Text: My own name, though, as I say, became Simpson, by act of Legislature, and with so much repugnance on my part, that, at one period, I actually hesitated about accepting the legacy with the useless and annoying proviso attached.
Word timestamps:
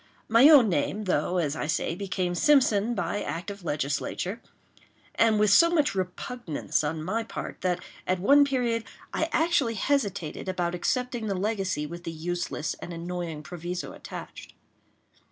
My 0.27 0.49
own 0.49 0.67
name, 0.67 1.03
though, 1.03 1.37
as 1.37 1.55
I 1.55 1.67
say, 1.67 1.93
became 1.93 2.33
Simpson, 2.33 2.95
by 2.95 3.21
act 3.21 3.51
of 3.51 3.63
Legislature, 3.63 4.41
and 5.13 5.39
with 5.39 5.51
so 5.51 5.69
much 5.69 5.93
repugnance 5.93 6.83
on 6.83 7.03
my 7.03 7.21
part, 7.23 7.61
that, 7.61 7.83
at 8.07 8.19
one 8.19 8.43
period, 8.43 8.83
I 9.13 9.29
actually 9.31 9.75
hesitated 9.75 10.49
about 10.49 10.73
accepting 10.73 11.27
the 11.27 11.35
legacy 11.37 11.85
with 11.85 12.03
the 12.03 12.11
useless 12.11 12.73
and 12.81 12.91
annoying 12.93 13.43
proviso 13.43 13.91
attached. 13.91 14.55